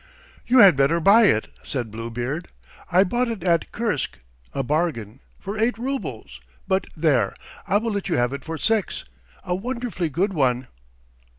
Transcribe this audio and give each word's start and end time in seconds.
"You 0.47 0.57
had 0.57 0.75
better 0.75 0.99
buy 0.99 1.25
it," 1.25 1.49
said 1.61 1.91
Bluebeard. 1.91 2.47
"I 2.91 3.03
bought 3.03 3.27
it 3.27 3.43
at 3.43 3.71
Kursk, 3.71 4.17
a 4.51 4.63
bargain, 4.63 5.19
for 5.37 5.59
eight 5.59 5.77
roubles, 5.77 6.41
but, 6.67 6.87
there! 6.97 7.35
I 7.67 7.77
will 7.77 7.91
let 7.91 8.09
you 8.09 8.17
have 8.17 8.33
it 8.33 8.43
for 8.43 8.57
six.... 8.57 9.05
A 9.43 9.53
wonderfully 9.53 10.09
good 10.09 10.33
one!" 10.33 10.65